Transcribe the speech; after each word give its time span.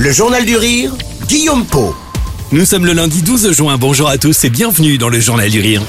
Le 0.00 0.12
journal 0.12 0.46
du 0.46 0.56
rire, 0.56 0.94
Guillaume 1.28 1.66
Po. 1.66 1.94
Nous 2.52 2.64
sommes 2.64 2.86
le 2.86 2.94
lundi 2.94 3.20
12 3.20 3.52
juin, 3.52 3.76
bonjour 3.76 4.08
à 4.08 4.16
tous 4.16 4.44
et 4.44 4.48
bienvenue 4.48 4.96
dans 4.96 5.10
le 5.10 5.20
Journal 5.20 5.50
du 5.50 5.60
Rire. 5.60 5.82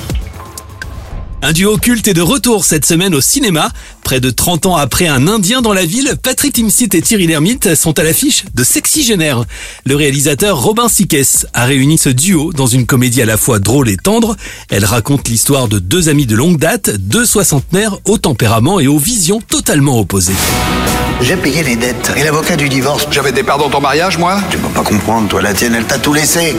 Un 1.42 1.54
duo 1.54 1.78
culte 1.78 2.10
est 2.10 2.14
de 2.14 2.22
retour 2.22 2.66
cette 2.66 2.86
semaine 2.86 3.16
au 3.16 3.22
cinéma. 3.22 3.72
Près 4.04 4.20
de 4.20 4.30
30 4.30 4.66
ans 4.66 4.76
après 4.76 5.08
Un 5.08 5.30
Indien 5.30 5.62
dans 5.62 5.72
la 5.72 5.86
ville, 5.86 6.18
Patrick 6.22 6.52
Timsit 6.52 6.90
et 6.94 7.02
Thierry 7.02 7.26
Lhermitte 7.26 7.74
sont 7.74 7.98
à 8.00 8.04
l'affiche 8.04 8.44
de 8.54 8.66
Sexygénaire. 8.66 9.46
Le 9.86 9.96
réalisateur 9.96 10.62
Robin 10.62 10.90
Sikes 10.90 11.46
a 11.54 11.64
réuni 11.64 11.98
ce 11.98 12.10
duo 12.10 12.52
dans 12.52 12.68
une 12.68 12.86
comédie 12.86 13.22
à 13.22 13.26
la 13.26 13.38
fois 13.38 13.60
drôle 13.60 13.88
et 13.88 13.96
tendre. 13.96 14.36
Elle 14.70 14.84
raconte 14.84 15.30
l'histoire 15.30 15.70
de 15.70 15.80
deux 15.80 16.10
amis 16.10 16.26
de 16.26 16.36
longue 16.36 16.60
date, 16.60 16.90
deux 16.90 17.26
soixantenaires 17.26 17.98
au 18.04 18.18
tempérament 18.18 18.82
et 18.82 18.88
aux 18.88 19.00
visions 19.00 19.40
totalement 19.40 19.98
opposées. 19.98 20.34
J'ai 21.22 21.38
payé 21.38 21.62
les 21.62 21.76
dettes 21.76 22.12
et 22.18 22.24
l'avocat 22.24 22.56
du 22.56 22.68
divorce. 22.68 23.08
J'avais 23.12 23.32
des 23.32 23.44
parts 23.44 23.60
dans 23.60 23.70
ton 23.70 23.80
mariage, 23.80 24.18
moi? 24.18 24.38
Tu 24.50 24.58
peux 24.58 24.70
pas 24.70 24.82
comprendre, 24.82 25.28
toi, 25.28 25.42
la 25.42 25.54
tienne, 25.54 25.76
elle 25.76 25.86
t'a 25.86 26.00
tout 26.00 26.14
laissé. 26.14 26.56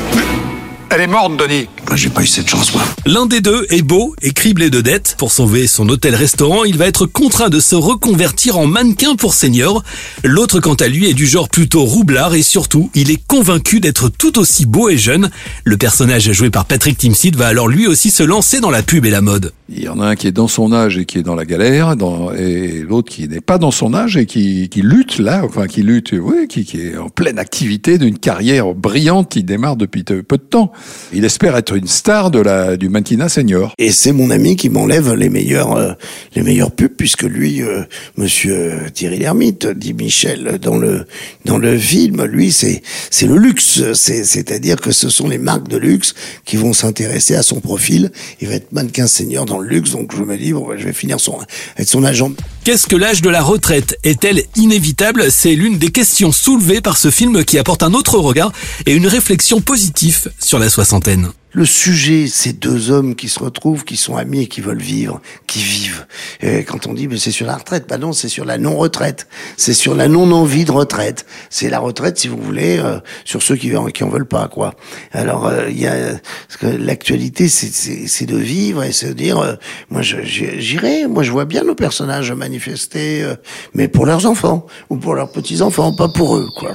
Elle 0.88 1.00
est 1.00 1.06
morte, 1.08 1.36
Denis. 1.36 1.68
Moi, 1.92 1.98
j'ai 1.98 2.08
pas 2.08 2.22
eu 2.22 2.26
cette 2.26 2.48
chance, 2.48 2.72
moi. 2.72 2.82
L'un 3.04 3.26
des 3.26 3.42
deux 3.42 3.66
est 3.68 3.82
beau 3.82 4.14
et 4.22 4.30
criblé 4.30 4.70
de 4.70 4.80
dettes. 4.80 5.14
Pour 5.18 5.30
sauver 5.30 5.66
son 5.66 5.90
hôtel-restaurant, 5.90 6.64
il 6.64 6.78
va 6.78 6.86
être 6.86 7.04
contraint 7.04 7.50
de 7.50 7.60
se 7.60 7.74
reconvertir 7.74 8.56
en 8.56 8.66
mannequin 8.66 9.14
pour 9.14 9.34
senior. 9.34 9.84
L'autre, 10.24 10.58
quant 10.58 10.72
à 10.72 10.88
lui, 10.88 11.10
est 11.10 11.12
du 11.12 11.26
genre 11.26 11.50
plutôt 11.50 11.84
roublard 11.84 12.34
et 12.34 12.40
surtout, 12.40 12.88
il 12.94 13.10
est 13.10 13.22
convaincu 13.26 13.78
d'être 13.78 14.08
tout 14.08 14.38
aussi 14.38 14.64
beau 14.64 14.88
et 14.88 14.96
jeune. 14.96 15.30
Le 15.64 15.76
personnage 15.76 16.32
joué 16.32 16.48
par 16.48 16.64
Patrick 16.64 16.96
Timsit 16.96 17.36
va 17.36 17.48
alors 17.48 17.68
lui 17.68 17.86
aussi 17.86 18.10
se 18.10 18.22
lancer 18.22 18.60
dans 18.60 18.70
la 18.70 18.82
pub 18.82 19.04
et 19.04 19.10
la 19.10 19.20
mode. 19.20 19.52
Il 19.68 19.82
y 19.82 19.88
en 19.88 20.00
a 20.00 20.06
un 20.06 20.16
qui 20.16 20.26
est 20.26 20.32
dans 20.32 20.48
son 20.48 20.72
âge 20.72 20.96
et 20.96 21.04
qui 21.04 21.18
est 21.18 21.22
dans 21.22 21.34
la 21.34 21.44
galère, 21.44 21.96
dans, 21.96 22.32
et 22.32 22.84
l'autre 22.88 23.10
qui 23.10 23.28
n'est 23.28 23.40
pas 23.42 23.58
dans 23.58 23.70
son 23.70 23.92
âge 23.92 24.16
et 24.16 24.24
qui, 24.24 24.70
qui 24.70 24.80
lutte 24.80 25.18
là, 25.18 25.42
enfin 25.44 25.66
qui 25.66 25.82
lutte, 25.82 26.14
oui, 26.18 26.46
qui, 26.48 26.64
qui 26.64 26.80
est 26.80 26.96
en 26.96 27.10
pleine 27.10 27.38
activité 27.38 27.98
d'une 27.98 28.18
carrière 28.18 28.74
brillante 28.74 29.30
qui 29.30 29.44
démarre 29.44 29.76
depuis 29.76 30.04
peu 30.04 30.36
de 30.38 30.42
temps. 30.42 30.72
Il 31.12 31.24
espère 31.24 31.56
être 31.56 31.81
une 31.82 31.88
star 31.88 32.30
de 32.30 32.38
la 32.38 32.76
du 32.76 32.88
mannequinat 32.88 33.28
senior. 33.28 33.74
Et 33.76 33.90
c'est 33.90 34.12
mon 34.12 34.30
ami 34.30 34.54
qui 34.54 34.70
m'enlève 34.70 35.14
les 35.14 35.28
meilleurs, 35.28 35.76
euh, 35.76 35.92
les 36.36 36.42
meilleurs 36.42 36.70
pubs, 36.70 36.92
puisque 36.96 37.24
lui, 37.24 37.60
euh, 37.60 37.82
Monsieur 38.16 38.74
Thierry 38.94 39.18
Lhermitte, 39.18 39.66
dit 39.66 39.92
Michel 39.92 40.58
dans 40.60 40.78
le 40.78 41.06
dans 41.44 41.58
le 41.58 41.76
film, 41.76 42.24
lui, 42.24 42.52
c'est 42.52 42.82
c'est 43.10 43.26
le 43.26 43.36
luxe, 43.36 43.92
c'est 43.94 44.24
c'est-à-dire 44.24 44.80
que 44.80 44.92
ce 44.92 45.08
sont 45.08 45.28
les 45.28 45.38
marques 45.38 45.66
de 45.66 45.76
luxe 45.76 46.14
qui 46.44 46.56
vont 46.56 46.72
s'intéresser 46.72 47.34
à 47.34 47.42
son 47.42 47.60
profil. 47.60 48.12
Il 48.40 48.48
va 48.48 48.54
être 48.54 48.70
mannequin 48.70 49.08
senior 49.08 49.44
dans 49.44 49.58
le 49.58 49.68
luxe, 49.68 49.90
donc 49.90 50.14
je 50.16 50.22
me 50.22 50.36
dis, 50.36 50.52
bon, 50.52 50.68
je 50.76 50.84
vais 50.84 50.92
finir 50.92 51.18
son 51.18 51.38
être 51.76 51.88
son 51.88 52.04
agent. 52.04 52.30
Qu'est-ce 52.64 52.86
que 52.86 52.94
l'âge 52.94 53.22
de 53.22 53.28
la 53.28 53.42
retraite 53.42 53.98
Est-elle 54.04 54.44
inévitable? 54.54 55.32
C'est 55.32 55.56
l'une 55.56 55.78
des 55.78 55.90
questions 55.90 56.30
soulevées 56.30 56.80
par 56.80 56.96
ce 56.96 57.10
film 57.10 57.44
qui 57.44 57.58
apporte 57.58 57.82
un 57.82 57.92
autre 57.92 58.18
regard 58.18 58.52
et 58.86 58.94
une 58.94 59.08
réflexion 59.08 59.60
positive 59.60 60.30
sur 60.38 60.60
la 60.60 60.70
soixantaine. 60.70 61.32
Le 61.54 61.66
sujet, 61.66 62.28
c'est 62.28 62.54
deux 62.54 62.90
hommes 62.90 63.14
qui 63.14 63.28
se 63.28 63.38
retrouvent, 63.38 63.84
qui 63.84 63.98
sont 63.98 64.16
amis 64.16 64.44
et 64.44 64.46
qui 64.46 64.62
veulent 64.62 64.80
vivre, 64.80 65.20
qui 65.46 65.62
vivent. 65.62 66.06
Et 66.40 66.64
quand 66.64 66.86
on 66.86 66.94
dit, 66.94 67.08
mais 67.08 67.18
c'est 67.18 67.30
sur 67.30 67.46
la 67.46 67.56
retraite, 67.56 67.84
bah 67.86 67.98
non, 67.98 68.14
c'est 68.14 68.30
sur 68.30 68.46
la 68.46 68.56
non-retraite, 68.56 69.28
c'est 69.58 69.74
sur 69.74 69.94
la 69.94 70.08
non-envie 70.08 70.64
de 70.64 70.72
retraite. 70.72 71.26
C'est 71.50 71.68
la 71.68 71.78
retraite, 71.78 72.18
si 72.18 72.28
vous 72.28 72.38
voulez, 72.38 72.78
euh, 72.78 73.00
sur 73.26 73.42
ceux 73.42 73.56
qui, 73.56 73.70
qui 73.92 74.04
en 74.04 74.08
veulent 74.08 74.24
pas, 74.24 74.48
quoi. 74.48 74.74
Alors, 75.12 75.46
euh, 75.46 75.68
il 75.68 75.78
y 75.78 75.86
a 75.86 76.14
l'actualité, 76.62 77.48
c'est 77.48 78.26
de 78.26 78.36
vivre 78.38 78.82
et 78.82 78.92
se 78.92 79.06
dire, 79.06 79.38
euh, 79.38 79.54
moi, 79.90 80.00
j'irai, 80.00 81.06
moi, 81.06 81.22
je 81.22 81.32
vois 81.32 81.44
bien 81.44 81.64
nos 81.64 81.74
personnages 81.74 82.30
manifester, 82.52 83.34
mais 83.74 83.88
pour 83.88 84.04
leurs 84.06 84.26
enfants 84.26 84.66
ou 84.90 84.96
pour 84.96 85.14
leurs 85.14 85.30
petits 85.30 85.62
enfants, 85.62 85.94
pas 85.94 86.08
pour 86.08 86.36
eux, 86.36 86.48
quoi. 86.58 86.72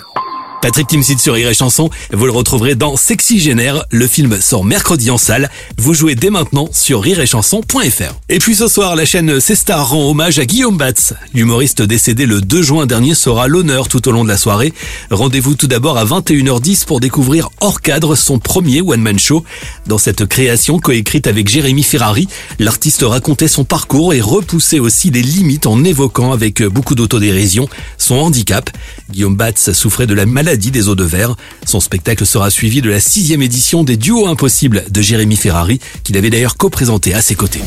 Patrick 0.68 0.88
Timsit 0.88 1.18
sur 1.18 1.36
Rire 1.36 1.48
et 1.48 1.54
Chanson, 1.54 1.90
vous 2.12 2.26
le 2.26 2.32
retrouverez 2.34 2.76
dans 2.76 2.98
Sexygénaire. 2.98 3.86
Le 3.90 4.06
film 4.06 4.38
sort 4.42 4.66
mercredi 4.66 5.10
en 5.10 5.18
salle. 5.18 5.50
Vous 5.78 5.94
jouez 5.94 6.16
dès 6.16 6.30
maintenant 6.30 6.68
sur 6.74 7.02
rireetchanson.fr. 7.02 8.14
Et 8.28 8.40
puis 8.40 8.54
ce 8.54 8.68
soir, 8.68 8.98
la 8.98 9.06
chaîne 9.06 9.40
C-Star 9.40 9.92
rend 9.92 10.10
hommage 10.10 10.40
à 10.40 10.46
Guillaume 10.46 10.76
Batz. 10.76 11.14
L'humoriste 11.34 11.84
décédé 11.84 12.26
le 12.26 12.42
2 12.42 12.62
juin 12.62 12.86
dernier 12.86 13.16
sera 13.16 13.48
l'honneur 13.48 13.88
tout 13.88 14.10
au 14.10 14.12
long 14.12 14.26
de 14.26 14.28
la 14.28 14.36
soirée. 14.36 14.74
Rendez-vous 15.10 15.56
tout 15.56 15.68
d'abord 15.68 15.98
à 15.98 16.04
21h10 16.04 16.84
pour 16.84 17.00
découvrir 17.00 17.50
hors 17.62 17.80
cadre 17.80 18.16
son 18.16 18.38
premier 18.38 18.82
one-man 18.82 19.18
show. 19.18 19.46
Dans 19.86 19.98
cette 19.98 20.26
création 20.26 20.80
coécrite 20.80 21.28
avec 21.28 21.48
Jérémy 21.48 21.84
Ferrari, 21.84 22.28
l'artiste 22.60 23.06
racontait 23.08 23.48
son 23.48 23.64
parcours 23.64 24.14
et 24.14 24.20
repoussait 24.20 24.80
aussi 24.80 25.12
les 25.12 25.22
limites 25.24 25.66
en 25.66 25.86
évoquant 25.86 26.34
avec 26.34 26.62
beaucoup 26.62 26.96
d'autodérision 26.96 27.70
son 27.98 28.16
handicap. 28.16 28.70
Guillaume 29.10 29.38
Batz 29.38 29.72
souffrait 29.72 30.08
de 30.08 30.14
la 30.14 30.26
maladie 30.26 30.57
maladie 30.58 30.72
des 30.72 30.90
eaux 30.90 30.96
de 30.96 31.04
verre. 31.04 31.36
Son 31.68 31.80
spectacle 31.80 32.26
sera 32.26 32.50
suivi 32.50 32.82
de 32.82 32.90
la 32.90 33.00
sixième 33.00 33.44
édition 33.44 33.84
des 33.84 33.96
Duos 33.96 34.26
Impossibles 34.26 34.86
de 34.90 35.02
Jérémy 35.04 35.36
Ferrari, 35.36 35.80
qu'il 36.04 36.18
avait 36.18 36.32
d'ailleurs 36.32 36.58
co-présenté 36.58 37.14
à 37.14 37.22
ses 37.22 37.36
côtés. 37.36 37.62